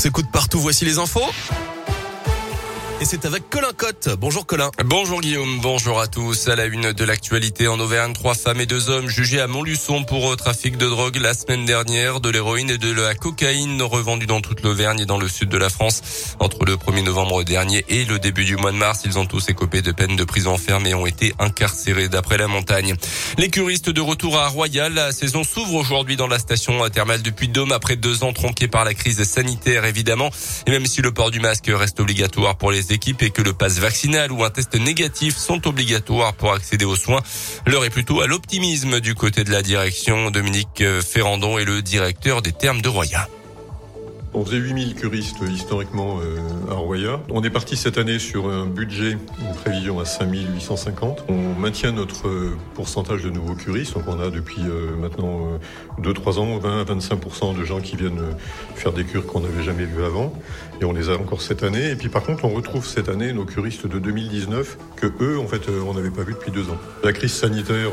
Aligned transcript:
s'écoute 0.00 0.30
partout. 0.30 0.58
Voici 0.60 0.86
les 0.86 0.98
infos. 0.98 1.30
Et 3.02 3.06
c'est 3.06 3.24
avec 3.24 3.48
Colin 3.48 3.72
Cotte. 3.74 4.10
Bonjour 4.18 4.44
Colin. 4.44 4.70
Bonjour 4.84 5.22
Guillaume, 5.22 5.58
bonjour 5.62 6.02
à 6.02 6.06
tous. 6.06 6.48
À 6.48 6.54
la 6.54 6.66
une 6.66 6.92
de 6.92 7.04
l'actualité 7.04 7.66
en 7.66 7.80
Auvergne, 7.80 8.12
trois 8.12 8.34
femmes 8.34 8.60
et 8.60 8.66
deux 8.66 8.90
hommes 8.90 9.08
jugés 9.08 9.40
à 9.40 9.46
Montluçon 9.46 10.04
pour 10.04 10.36
trafic 10.36 10.76
de 10.76 10.86
drogue 10.86 11.16
la 11.16 11.32
semaine 11.32 11.64
dernière, 11.64 12.20
de 12.20 12.28
l'héroïne 12.28 12.68
et 12.68 12.76
de 12.76 12.92
la 12.92 13.14
cocaïne 13.14 13.80
revendue 13.80 14.26
dans 14.26 14.42
toute 14.42 14.60
l'Auvergne 14.60 15.00
et 15.00 15.06
dans 15.06 15.16
le 15.16 15.28
sud 15.28 15.48
de 15.48 15.56
la 15.56 15.70
France. 15.70 16.02
Entre 16.40 16.66
le 16.66 16.74
1er 16.76 17.02
novembre 17.02 17.42
dernier 17.42 17.86
et 17.88 18.04
le 18.04 18.18
début 18.18 18.44
du 18.44 18.56
mois 18.56 18.70
de 18.70 18.76
mars, 18.76 19.00
ils 19.06 19.18
ont 19.18 19.24
tous 19.24 19.48
écopé 19.48 19.80
de 19.80 19.92
peines 19.92 20.16
de 20.16 20.24
prison 20.24 20.58
ferme 20.58 20.86
et 20.86 20.92
ont 20.92 21.06
été 21.06 21.32
incarcérés 21.38 22.10
d'après 22.10 22.36
la 22.36 22.48
montagne. 22.48 22.96
Les 23.38 23.48
curistes 23.48 23.88
de 23.88 24.02
retour 24.02 24.38
à 24.38 24.48
Royal, 24.48 24.92
la 24.92 25.12
saison 25.12 25.42
s'ouvre 25.42 25.76
aujourd'hui 25.76 26.16
dans 26.16 26.28
la 26.28 26.38
station 26.38 26.86
thermale 26.90 27.22
depuis 27.22 27.48
Dôme 27.48 27.72
après 27.72 27.96
deux 27.96 28.24
ans 28.24 28.34
tronqués 28.34 28.68
par 28.68 28.84
la 28.84 28.92
crise 28.92 29.22
sanitaire 29.24 29.86
évidemment. 29.86 30.28
Et 30.66 30.70
même 30.70 30.84
si 30.84 31.00
le 31.00 31.12
port 31.12 31.30
du 31.30 31.40
masque 31.40 31.70
reste 31.72 31.98
obligatoire 31.98 32.58
pour 32.58 32.70
les 32.70 32.89
équipes 32.92 33.22
et 33.22 33.30
que 33.30 33.42
le 33.42 33.52
passe 33.52 33.78
vaccinal 33.78 34.32
ou 34.32 34.44
un 34.44 34.50
test 34.50 34.74
négatif 34.74 35.36
sont 35.36 35.66
obligatoires 35.66 36.34
pour 36.34 36.52
accéder 36.52 36.84
aux 36.84 36.96
soins. 36.96 37.22
L'heure 37.66 37.84
est 37.84 37.90
plutôt 37.90 38.20
à 38.20 38.26
l'optimisme 38.26 39.00
du 39.00 39.14
côté 39.14 39.44
de 39.44 39.50
la 39.50 39.62
direction. 39.62 40.30
Dominique 40.30 40.82
Ferrandon 41.00 41.58
est 41.58 41.64
le 41.64 41.82
directeur 41.82 42.42
des 42.42 42.52
termes 42.52 42.82
de 42.82 42.88
Roya. 42.88 43.28
On 44.32 44.44
faisait 44.44 44.58
8000 44.58 44.94
curistes 44.94 45.42
historiquement 45.50 46.20
euh, 46.20 46.70
à 46.70 46.74
Roya. 46.74 47.20
On 47.30 47.42
est 47.42 47.50
parti 47.50 47.76
cette 47.76 47.98
année 47.98 48.20
sur 48.20 48.48
un 48.48 48.64
budget, 48.64 49.18
une 49.40 49.54
prévision 49.56 49.98
à 49.98 50.04
5850. 50.04 51.24
On 51.28 51.58
maintient 51.58 51.90
notre 51.90 52.28
euh, 52.28 52.56
pourcentage 52.74 53.24
de 53.24 53.30
nouveaux 53.30 53.56
curistes. 53.56 53.94
Donc 53.94 54.04
on 54.06 54.20
a 54.20 54.30
depuis 54.30 54.62
euh, 54.62 54.94
maintenant 54.94 55.58
2-3 56.00 56.38
ans 56.38 56.58
20 56.58 56.84
25% 56.84 57.58
de 57.58 57.64
gens 57.64 57.80
qui 57.80 57.96
viennent 57.96 58.22
faire 58.76 58.92
des 58.92 59.02
cures 59.02 59.26
qu'on 59.26 59.40
n'avait 59.40 59.64
jamais 59.64 59.84
vues 59.84 60.04
avant. 60.04 60.32
Et 60.80 60.84
on 60.84 60.92
les 60.92 61.10
a 61.10 61.14
encore 61.14 61.42
cette 61.42 61.64
année. 61.64 61.90
Et 61.90 61.96
puis 61.96 62.08
par 62.08 62.22
contre, 62.22 62.44
on 62.44 62.50
retrouve 62.50 62.86
cette 62.86 63.08
année 63.08 63.32
nos 63.32 63.44
curistes 63.44 63.88
de 63.88 63.98
2019 63.98 64.78
que 64.94 65.08
eux, 65.20 65.40
en 65.40 65.48
fait, 65.48 65.68
on 65.68 65.94
n'avait 65.94 66.10
pas 66.10 66.22
vu 66.22 66.34
depuis 66.34 66.52
deux 66.52 66.70
ans. 66.70 66.78
La 67.02 67.12
crise 67.12 67.32
sanitaire 67.32 67.90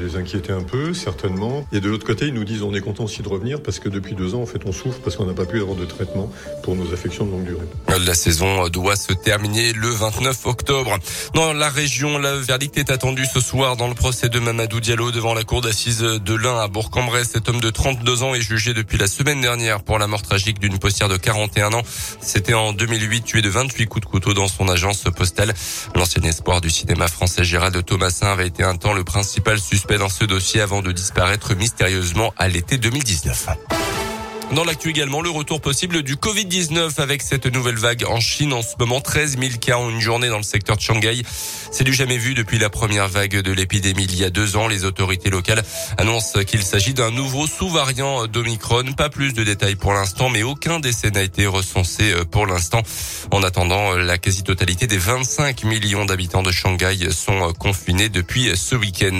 les 0.00 0.16
inquiétait 0.16 0.52
un 0.52 0.62
peu, 0.62 0.94
certainement. 0.94 1.66
Et 1.72 1.80
de 1.80 1.88
l'autre 1.88 2.06
côté, 2.06 2.28
ils 2.28 2.34
nous 2.34 2.44
disent 2.44 2.62
on 2.62 2.72
est 2.72 2.80
content 2.80 3.04
aussi 3.04 3.22
de 3.22 3.28
revenir 3.28 3.62
parce 3.62 3.78
que 3.78 3.88
depuis 3.88 4.14
deux 4.14 4.34
ans, 4.34 4.42
en 4.42 4.46
fait, 4.46 4.62
on 4.64 4.72
souffre 4.72 5.00
parce 5.00 5.17
qu'on 5.18 5.26
n'a 5.26 5.34
pas 5.34 5.44
pu 5.44 5.60
avoir 5.60 5.76
de 5.76 5.84
traitement 5.84 6.30
pour 6.62 6.76
nos 6.76 6.92
affections 6.94 7.26
de 7.26 7.32
longue 7.32 7.44
durée. 7.44 7.66
La 8.06 8.14
saison 8.14 8.68
doit 8.68 8.94
se 8.94 9.12
terminer 9.12 9.72
le 9.72 9.88
29 9.88 10.46
octobre. 10.46 10.96
Dans 11.34 11.52
la 11.52 11.68
région, 11.68 12.18
le 12.18 12.36
verdict 12.38 12.78
est 12.78 12.90
attendu 12.90 13.26
ce 13.26 13.40
soir 13.40 13.76
dans 13.76 13.88
le 13.88 13.94
procès 13.94 14.28
de 14.28 14.38
Mamadou 14.38 14.78
Diallo 14.78 15.10
devant 15.10 15.34
la 15.34 15.42
cour 15.42 15.60
d'assises 15.60 15.98
de 15.98 16.34
l'Ain 16.34 16.60
à 16.60 16.68
Bourg-en-Bresse. 16.68 17.30
Cet 17.32 17.48
homme 17.48 17.60
de 17.60 17.68
32 17.68 18.22
ans 18.22 18.34
est 18.34 18.40
jugé 18.40 18.74
depuis 18.74 18.96
la 18.96 19.08
semaine 19.08 19.40
dernière 19.40 19.82
pour 19.82 19.98
la 19.98 20.06
mort 20.06 20.22
tragique 20.22 20.60
d'une 20.60 20.78
postière 20.78 21.08
de 21.08 21.16
41 21.16 21.72
ans. 21.72 21.82
C'était 22.20 22.54
en 22.54 22.72
2008, 22.72 23.24
tué 23.24 23.42
de 23.42 23.48
28 23.48 23.86
coups 23.86 24.06
de 24.06 24.10
couteau 24.10 24.34
dans 24.34 24.48
son 24.48 24.68
agence 24.68 25.04
postale. 25.16 25.52
L'ancien 25.96 26.22
espoir 26.22 26.60
du 26.60 26.70
cinéma 26.70 27.08
français 27.08 27.42
Gérald 27.42 27.84
Thomasin 27.84 28.28
avait 28.28 28.46
été 28.46 28.62
un 28.62 28.76
temps 28.76 28.92
le 28.92 29.02
principal 29.02 29.58
suspect 29.58 29.98
dans 29.98 30.08
ce 30.08 30.24
dossier 30.24 30.60
avant 30.60 30.80
de 30.80 30.92
disparaître 30.92 31.56
mystérieusement 31.56 32.32
à 32.36 32.46
l'été 32.46 32.78
2019. 32.78 33.48
Dans 34.54 34.64
l'actu 34.64 34.88
également, 34.88 35.20
le 35.20 35.28
retour 35.28 35.60
possible 35.60 36.02
du 36.02 36.16
Covid-19 36.16 37.00
avec 37.02 37.20
cette 37.20 37.46
nouvelle 37.46 37.76
vague 37.76 38.04
en 38.08 38.18
Chine. 38.18 38.54
En 38.54 38.62
ce 38.62 38.76
moment, 38.78 39.02
13 39.02 39.38
000 39.38 39.52
cas 39.60 39.76
en 39.76 39.90
une 39.90 40.00
journée 40.00 40.28
dans 40.28 40.38
le 40.38 40.42
secteur 40.42 40.76
de 40.76 40.80
Shanghai. 40.80 41.22
C'est 41.70 41.84
du 41.84 41.92
jamais 41.92 42.16
vu 42.16 42.32
depuis 42.32 42.58
la 42.58 42.70
première 42.70 43.08
vague 43.08 43.36
de 43.42 43.52
l'épidémie 43.52 44.04
il 44.04 44.18
y 44.18 44.24
a 44.24 44.30
deux 44.30 44.56
ans. 44.56 44.66
Les 44.66 44.86
autorités 44.86 45.28
locales 45.28 45.62
annoncent 45.98 46.42
qu'il 46.44 46.62
s'agit 46.62 46.94
d'un 46.94 47.10
nouveau 47.10 47.46
sous-variant 47.46 48.26
d'Omicron. 48.26 48.94
Pas 48.96 49.10
plus 49.10 49.34
de 49.34 49.44
détails 49.44 49.76
pour 49.76 49.92
l'instant, 49.92 50.30
mais 50.30 50.42
aucun 50.42 50.80
décès 50.80 51.10
n'a 51.10 51.22
été 51.22 51.46
recensé 51.46 52.14
pour 52.30 52.46
l'instant. 52.46 52.82
En 53.30 53.42
attendant, 53.42 53.96
la 53.96 54.16
quasi-totalité 54.16 54.86
des 54.86 54.98
25 54.98 55.64
millions 55.64 56.06
d'habitants 56.06 56.42
de 56.42 56.52
Shanghai 56.52 57.10
sont 57.10 57.52
confinés 57.52 58.08
depuis 58.08 58.50
ce 58.56 58.74
week-end. 58.74 59.18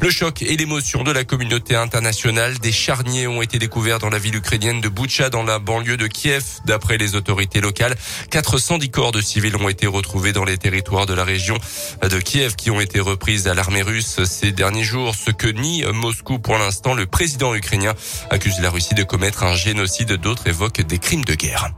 Le 0.00 0.10
choc 0.10 0.42
et 0.42 0.56
l'émotion 0.56 1.02
de 1.02 1.10
la 1.10 1.24
communauté 1.24 1.74
internationale. 1.74 2.58
Des 2.60 2.72
charniers 2.72 3.26
ont 3.26 3.42
été 3.42 3.58
découverts 3.58 3.98
dans 3.98 4.10
la 4.10 4.18
ville 4.20 4.36
ukrainienne 4.36 4.59
de 4.60 4.88
Boucha 4.88 5.30
dans 5.30 5.42
la 5.42 5.58
banlieue 5.58 5.96
de 5.96 6.06
Kiev. 6.06 6.44
D'après 6.66 6.98
les 6.98 7.14
autorités 7.14 7.62
locales, 7.62 7.96
410 8.30 8.90
corps 8.90 9.10
de 9.10 9.22
civils 9.22 9.56
ont 9.56 9.70
été 9.70 9.86
retrouvés 9.86 10.34
dans 10.34 10.44
les 10.44 10.58
territoires 10.58 11.06
de 11.06 11.14
la 11.14 11.24
région 11.24 11.56
de 12.02 12.20
Kiev 12.20 12.56
qui 12.56 12.70
ont 12.70 12.78
été 12.78 13.00
reprises 13.00 13.48
à 13.48 13.54
l'armée 13.54 13.80
russe 13.80 14.22
ces 14.24 14.52
derniers 14.52 14.84
jours. 14.84 15.14
Ce 15.14 15.30
que 15.30 15.48
nie 15.48 15.82
Moscou 15.94 16.38
pour 16.38 16.58
l'instant, 16.58 16.92
le 16.92 17.06
président 17.06 17.54
ukrainien 17.54 17.94
accuse 18.28 18.60
la 18.60 18.68
Russie 18.68 18.94
de 18.94 19.02
commettre 19.02 19.44
un 19.44 19.54
génocide. 19.54 20.12
D'autres 20.12 20.46
évoquent 20.46 20.82
des 20.82 20.98
crimes 20.98 21.24
de 21.24 21.34
guerre. 21.34 21.70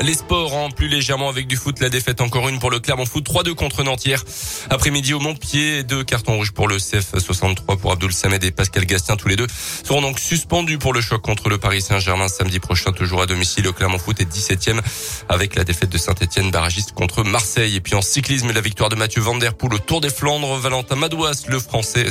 Les 0.00 0.14
sports 0.14 0.54
en 0.54 0.70
plus 0.70 0.88
légèrement 0.88 1.28
avec 1.28 1.46
du 1.46 1.56
foot. 1.56 1.80
La 1.80 1.88
défaite 1.88 2.20
encore 2.20 2.48
une 2.48 2.58
pour 2.58 2.70
le 2.70 2.78
Clermont 2.78 3.06
Foot. 3.06 3.26
3-2 3.26 3.54
contre 3.54 3.84
Nantière. 3.84 4.22
Après-midi 4.68 5.14
au 5.14 5.20
Montpied. 5.20 5.82
Deux 5.82 6.04
cartons 6.04 6.36
rouges 6.36 6.52
pour 6.52 6.68
le 6.68 6.76
CF 6.76 7.18
63 7.18 7.76
pour 7.76 7.92
Abdoul 7.92 8.12
Samed 8.12 8.42
et 8.44 8.50
Pascal 8.50 8.84
Gastien. 8.84 9.16
Tous 9.16 9.28
les 9.28 9.36
deux 9.36 9.46
seront 9.82 10.02
donc 10.02 10.18
suspendus 10.18 10.78
pour 10.78 10.92
le 10.92 11.00
choc 11.00 11.22
contre 11.22 11.48
le 11.48 11.58
Paris 11.58 11.80
Saint-Germain 11.80 12.28
samedi 12.28 12.58
prochain. 12.58 12.92
Toujours 12.92 13.22
à 13.22 13.26
domicile. 13.26 13.64
Le 13.64 13.72
Clermont 13.72 13.98
Foot 13.98 14.20
est 14.20 14.30
17e 14.30 14.80
avec 15.28 15.54
la 15.54 15.64
défaite 15.64 15.90
de 15.90 15.98
Saint-Etienne 15.98 16.50
barragiste 16.50 16.92
contre 16.92 17.22
Marseille. 17.22 17.76
Et 17.76 17.80
puis 17.80 17.94
en 17.94 18.02
cyclisme, 18.02 18.52
la 18.52 18.60
victoire 18.60 18.90
de 18.90 18.96
Mathieu 18.96 19.22
Van 19.22 19.36
Der 19.36 19.54
Poel 19.54 19.74
au 19.74 19.78
Tour 19.78 20.00
des 20.00 20.10
Flandres. 20.10 20.58
Valentin 20.58 20.96
Madouas, 20.96 21.44
le 21.48 21.58
français, 21.58 22.06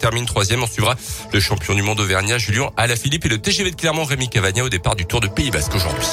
termine 0.00 0.26
troisième. 0.26 0.62
On 0.62 0.66
suivra 0.66 0.96
le 1.32 1.40
champion 1.40 1.74
du 1.74 1.82
monde 1.82 2.00
auvergnat 2.00 2.38
Julien 2.38 2.70
Alaphilippe 2.76 3.26
et 3.26 3.28
le 3.28 3.38
TGV 3.38 3.70
de 3.70 3.76
Clermont 3.76 4.04
Rémi 4.04 4.28
Cavagna 4.28 4.64
au 4.64 4.68
départ 4.68 4.96
du 4.96 5.06
Tour 5.06 5.20
de 5.20 5.28
Pays 5.28 5.50
Basque 5.50 5.74
aujourd'hui. 5.74 6.06